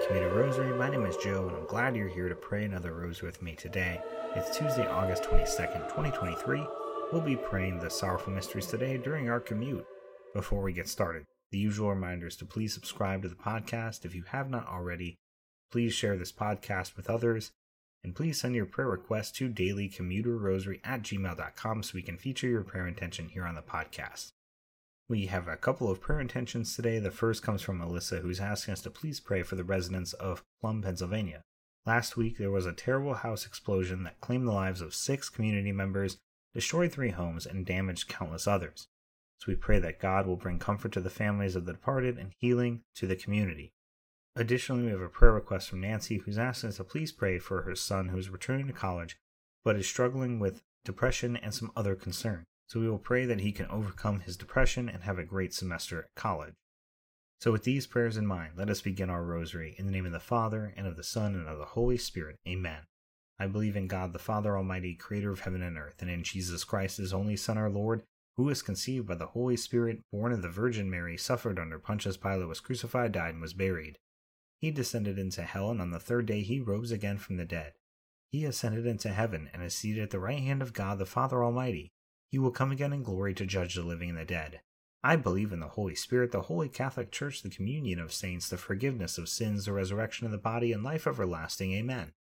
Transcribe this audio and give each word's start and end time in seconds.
the 0.00 0.06
Commuter 0.06 0.34
Rosary. 0.34 0.72
My 0.76 0.88
name 0.88 1.04
is 1.04 1.16
Joe 1.16 1.48
and 1.48 1.56
I'm 1.56 1.66
glad 1.66 1.96
you're 1.96 2.08
here 2.08 2.28
to 2.28 2.34
pray 2.34 2.64
another 2.64 2.92
rosary 2.94 3.28
with 3.28 3.42
me 3.42 3.54
today. 3.54 4.00
It's 4.34 4.56
Tuesday, 4.56 4.86
August 4.86 5.24
22nd, 5.24 5.88
2023. 5.88 6.66
We'll 7.12 7.20
be 7.20 7.36
praying 7.36 7.80
the 7.80 7.90
sorrowful 7.90 8.32
mysteries 8.32 8.66
today 8.66 8.96
during 8.96 9.28
our 9.28 9.40
commute. 9.40 9.84
Before 10.32 10.62
we 10.62 10.72
get 10.72 10.88
started, 10.88 11.24
the 11.50 11.58
usual 11.58 11.90
reminders 11.90 12.36
to 12.36 12.46
please 12.46 12.72
subscribe 12.72 13.22
to 13.22 13.28
the 13.28 13.34
podcast 13.34 14.04
if 14.04 14.14
you 14.14 14.22
have 14.28 14.48
not 14.48 14.68
already. 14.68 15.18
Please 15.70 15.92
share 15.92 16.16
this 16.16 16.32
podcast 16.32 16.96
with 16.96 17.10
others. 17.10 17.50
And 18.02 18.14
please 18.14 18.40
send 18.40 18.54
your 18.54 18.66
prayer 18.66 18.88
requests 18.88 19.32
to 19.32 19.50
dailycommuterrosary 19.50 20.80
at 20.82 21.02
gmail.com 21.02 21.82
so 21.82 21.92
we 21.94 22.02
can 22.02 22.16
feature 22.16 22.48
your 22.48 22.64
prayer 22.64 22.86
intention 22.86 23.28
here 23.28 23.44
on 23.44 23.54
the 23.54 23.62
podcast. 23.62 24.32
We 25.10 25.26
have 25.26 25.48
a 25.48 25.56
couple 25.56 25.90
of 25.90 26.00
prayer 26.00 26.20
intentions 26.20 26.76
today. 26.76 27.00
The 27.00 27.10
first 27.10 27.42
comes 27.42 27.62
from 27.62 27.78
Melissa, 27.78 28.20
who's 28.20 28.38
asking 28.38 28.74
us 28.74 28.80
to 28.82 28.90
please 28.90 29.18
pray 29.18 29.42
for 29.42 29.56
the 29.56 29.64
residents 29.64 30.12
of 30.12 30.44
Plum, 30.60 30.82
Pennsylvania. 30.82 31.42
Last 31.84 32.16
week, 32.16 32.38
there 32.38 32.52
was 32.52 32.64
a 32.64 32.72
terrible 32.72 33.14
house 33.14 33.44
explosion 33.44 34.04
that 34.04 34.20
claimed 34.20 34.46
the 34.46 34.52
lives 34.52 34.80
of 34.80 34.94
six 34.94 35.28
community 35.28 35.72
members, 35.72 36.18
destroyed 36.54 36.92
three 36.92 37.10
homes, 37.10 37.44
and 37.44 37.66
damaged 37.66 38.06
countless 38.06 38.46
others. 38.46 38.86
So 39.38 39.46
we 39.48 39.56
pray 39.56 39.80
that 39.80 39.98
God 39.98 40.28
will 40.28 40.36
bring 40.36 40.60
comfort 40.60 40.92
to 40.92 41.00
the 41.00 41.10
families 41.10 41.56
of 41.56 41.66
the 41.66 41.72
departed 41.72 42.16
and 42.16 42.30
healing 42.38 42.82
to 42.94 43.08
the 43.08 43.16
community. 43.16 43.72
Additionally, 44.36 44.84
we 44.84 44.90
have 44.90 45.00
a 45.00 45.08
prayer 45.08 45.32
request 45.32 45.70
from 45.70 45.80
Nancy, 45.80 46.18
who's 46.18 46.38
asking 46.38 46.68
us 46.68 46.76
to 46.76 46.84
please 46.84 47.10
pray 47.10 47.40
for 47.40 47.62
her 47.62 47.74
son 47.74 48.10
who 48.10 48.18
is 48.18 48.30
returning 48.30 48.68
to 48.68 48.72
college 48.72 49.16
but 49.64 49.74
is 49.74 49.88
struggling 49.88 50.38
with 50.38 50.62
depression 50.84 51.36
and 51.36 51.52
some 51.52 51.72
other 51.74 51.96
concerns. 51.96 52.46
So 52.70 52.78
we 52.78 52.88
will 52.88 52.98
pray 52.98 53.24
that 53.26 53.40
he 53.40 53.50
can 53.50 53.66
overcome 53.66 54.20
his 54.20 54.36
depression 54.36 54.88
and 54.88 55.02
have 55.02 55.18
a 55.18 55.24
great 55.24 55.52
semester 55.52 55.98
at 55.98 56.14
college. 56.14 56.54
So, 57.40 57.50
with 57.50 57.64
these 57.64 57.88
prayers 57.88 58.16
in 58.16 58.26
mind, 58.26 58.52
let 58.56 58.70
us 58.70 58.80
begin 58.80 59.10
our 59.10 59.24
rosary 59.24 59.74
in 59.76 59.86
the 59.86 59.92
name 59.92 60.06
of 60.06 60.12
the 60.12 60.20
Father, 60.20 60.72
and 60.76 60.86
of 60.86 60.96
the 60.96 61.02
Son, 61.02 61.34
and 61.34 61.48
of 61.48 61.58
the 61.58 61.64
Holy 61.64 61.96
Spirit. 61.96 62.36
Amen. 62.46 62.82
I 63.40 63.48
believe 63.48 63.74
in 63.74 63.88
God, 63.88 64.12
the 64.12 64.20
Father 64.20 64.56
Almighty, 64.56 64.94
creator 64.94 65.32
of 65.32 65.40
heaven 65.40 65.62
and 65.62 65.76
earth, 65.76 66.00
and 66.00 66.08
in 66.08 66.22
Jesus 66.22 66.62
Christ, 66.62 66.98
his 66.98 67.12
only 67.12 67.34
Son, 67.34 67.58
our 67.58 67.70
Lord, 67.70 68.04
who 68.36 68.44
was 68.44 68.62
conceived 68.62 69.08
by 69.08 69.16
the 69.16 69.26
Holy 69.26 69.56
Spirit, 69.56 70.02
born 70.12 70.30
of 70.30 70.42
the 70.42 70.48
Virgin 70.48 70.88
Mary, 70.88 71.16
suffered 71.16 71.58
under 71.58 71.78
Pontius 71.78 72.18
Pilate, 72.18 72.46
was 72.46 72.60
crucified, 72.60 73.10
died, 73.10 73.32
and 73.32 73.40
was 73.40 73.54
buried. 73.54 73.98
He 74.60 74.70
descended 74.70 75.18
into 75.18 75.42
hell, 75.42 75.70
and 75.70 75.80
on 75.80 75.90
the 75.90 75.98
third 75.98 76.26
day 76.26 76.42
he 76.42 76.60
rose 76.60 76.92
again 76.92 77.18
from 77.18 77.36
the 77.36 77.44
dead. 77.44 77.72
He 78.30 78.44
ascended 78.44 78.86
into 78.86 79.08
heaven, 79.08 79.50
and 79.52 79.62
is 79.62 79.74
seated 79.74 80.04
at 80.04 80.10
the 80.10 80.20
right 80.20 80.38
hand 80.38 80.62
of 80.62 80.72
God, 80.72 80.98
the 80.98 81.06
Father 81.06 81.42
Almighty. 81.42 81.90
He 82.30 82.38
will 82.38 82.52
come 82.52 82.70
again 82.70 82.92
in 82.92 83.02
glory 83.02 83.34
to 83.34 83.44
judge 83.44 83.74
the 83.74 83.82
living 83.82 84.10
and 84.10 84.18
the 84.18 84.24
dead. 84.24 84.60
I 85.02 85.16
believe 85.16 85.52
in 85.52 85.60
the 85.60 85.68
Holy 85.68 85.94
Spirit, 85.94 86.30
the 86.30 86.42
Holy 86.42 86.68
Catholic 86.68 87.10
Church, 87.10 87.42
the 87.42 87.48
communion 87.48 87.98
of 87.98 88.12
saints, 88.12 88.48
the 88.48 88.56
forgiveness 88.56 89.18
of 89.18 89.28
sins, 89.28 89.64
the 89.64 89.72
resurrection 89.72 90.26
of 90.26 90.32
the 90.32 90.38
body, 90.38 90.72
and 90.72 90.84
life 90.84 91.06
everlasting. 91.06 91.72
Amen. 91.72 92.12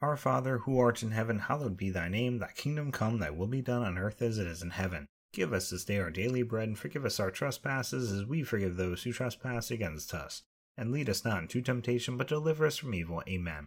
Our 0.00 0.16
Father, 0.16 0.58
who 0.58 0.78
art 0.78 1.02
in 1.02 1.10
heaven, 1.10 1.40
hallowed 1.40 1.76
be 1.76 1.90
thy 1.90 2.08
name. 2.08 2.38
Thy 2.38 2.52
kingdom 2.52 2.92
come, 2.92 3.18
thy 3.18 3.30
will 3.30 3.48
be 3.48 3.60
done 3.60 3.82
on 3.82 3.98
earth 3.98 4.22
as 4.22 4.38
it 4.38 4.46
is 4.46 4.62
in 4.62 4.70
heaven. 4.70 5.08
Give 5.32 5.52
us 5.52 5.70
this 5.70 5.84
day 5.84 5.98
our 5.98 6.10
daily 6.10 6.42
bread, 6.42 6.68
and 6.68 6.78
forgive 6.78 7.04
us 7.04 7.18
our 7.18 7.32
trespasses, 7.32 8.12
as 8.12 8.24
we 8.24 8.44
forgive 8.44 8.76
those 8.76 9.02
who 9.02 9.12
trespass 9.12 9.70
against 9.70 10.14
us. 10.14 10.44
And 10.76 10.92
lead 10.92 11.10
us 11.10 11.24
not 11.24 11.42
into 11.42 11.60
temptation, 11.60 12.16
but 12.16 12.28
deliver 12.28 12.64
us 12.64 12.76
from 12.76 12.94
evil. 12.94 13.22
Amen. 13.28 13.66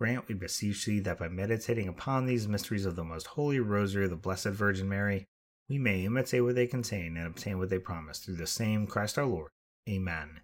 Grant, 0.00 0.28
we 0.28 0.34
beseech 0.34 0.84
thee, 0.84 1.00
that 1.00 1.18
by 1.18 1.28
meditating 1.28 1.88
upon 1.88 2.26
these 2.26 2.48
mysteries 2.48 2.86
of 2.86 2.96
the 2.96 3.04
most 3.04 3.28
holy 3.28 3.60
rosary 3.60 4.04
of 4.04 4.10
the 4.10 4.16
Blessed 4.16 4.48
Virgin 4.48 4.88
Mary, 4.88 5.26
we 5.68 5.78
may 5.78 6.04
imitate 6.04 6.42
what 6.42 6.54
they 6.54 6.66
contain 6.66 7.16
and 7.16 7.26
obtain 7.26 7.58
what 7.58 7.70
they 7.70 7.78
promise 7.78 8.18
through 8.18 8.36
the 8.36 8.46
same 8.46 8.86
Christ 8.86 9.18
our 9.18 9.24
Lord. 9.24 9.50
Amen. 9.88 10.40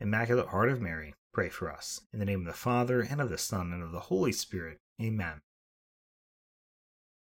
Immaculate 0.00 0.48
Heart 0.48 0.70
of 0.70 0.80
Mary, 0.80 1.14
pray 1.34 1.48
for 1.48 1.70
us. 1.70 2.00
In 2.12 2.18
the 2.18 2.24
name 2.24 2.40
of 2.40 2.46
the 2.46 2.52
Father, 2.52 3.00
and 3.00 3.20
of 3.20 3.30
the 3.30 3.38
Son, 3.38 3.72
and 3.72 3.82
of 3.82 3.92
the 3.92 4.00
Holy 4.00 4.32
Spirit. 4.32 4.78
Amen. 5.00 5.40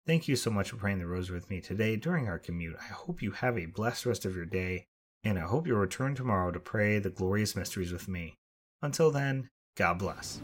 Thank 0.08 0.28
you 0.28 0.36
so 0.36 0.50
much 0.50 0.70
for 0.72 0.78
praying 0.78 1.00
the 1.00 1.08
rosary 1.08 1.36
with 1.36 1.50
me 1.50 1.62
today 1.62 1.96
during 1.96 2.28
our 2.28 2.40
commute. 2.40 2.78
I 2.80 2.94
hope 2.94 3.22
you 3.22 3.32
have 3.32 3.58
a 3.58 3.66
blessed 3.66 4.06
rest 4.06 4.26
of 4.26 4.36
your 4.36 4.46
day, 4.46 4.86
and 5.24 5.38
I 5.38 5.42
hope 5.42 5.68
you'll 5.68 5.78
return 5.78 6.16
tomorrow 6.16 6.52
to 6.52 6.60
pray 6.60 7.00
the 7.00 7.10
glorious 7.10 7.56
mysteries 7.56 7.92
with 7.92 8.08
me. 8.08 8.38
Until 8.82 9.12
then, 9.12 9.50
God 9.76 10.00
bless. 10.00 10.42